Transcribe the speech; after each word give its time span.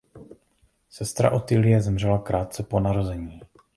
Sestra 0.89 1.31
Otýlie 1.31 1.81
zemřela 1.81 2.19
krátce 2.19 2.63
po 2.63 2.79
narození. 2.79 3.41